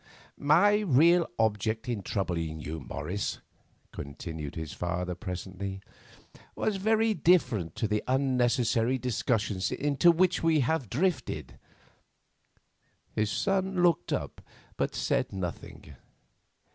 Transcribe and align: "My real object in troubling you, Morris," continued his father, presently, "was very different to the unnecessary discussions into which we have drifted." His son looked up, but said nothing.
"My 0.39 0.79
real 0.79 1.27
object 1.37 1.87
in 1.87 2.01
troubling 2.01 2.59
you, 2.59 2.79
Morris," 2.79 3.37
continued 3.91 4.55
his 4.55 4.73
father, 4.73 5.13
presently, 5.13 5.79
"was 6.55 6.77
very 6.77 7.13
different 7.13 7.75
to 7.75 7.87
the 7.87 8.01
unnecessary 8.07 8.97
discussions 8.97 9.71
into 9.71 10.09
which 10.09 10.41
we 10.41 10.61
have 10.61 10.89
drifted." 10.89 11.59
His 13.13 13.29
son 13.29 13.83
looked 13.83 14.11
up, 14.11 14.41
but 14.75 14.95
said 14.95 15.31
nothing. 15.31 15.95